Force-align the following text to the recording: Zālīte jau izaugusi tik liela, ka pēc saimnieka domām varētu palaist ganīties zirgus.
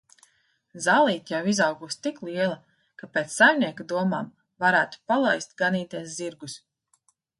Zālīte 0.85 1.33
jau 1.33 1.41
izaugusi 1.51 1.99
tik 2.07 2.17
liela, 2.29 2.57
ka 3.01 3.09
pēc 3.17 3.35
saimnieka 3.35 3.87
domām 3.93 4.33
varētu 4.65 5.03
palaist 5.13 5.55
ganīties 5.63 6.17
zirgus. 6.23 6.57